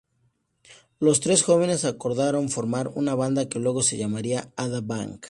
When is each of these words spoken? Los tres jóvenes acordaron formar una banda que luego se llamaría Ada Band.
Los 0.99 1.19
tres 1.19 1.43
jóvenes 1.43 1.85
acordaron 1.85 2.49
formar 2.49 2.87
una 2.87 3.13
banda 3.13 3.47
que 3.47 3.59
luego 3.59 3.83
se 3.83 3.97
llamaría 3.97 4.51
Ada 4.57 4.81
Band. 4.81 5.19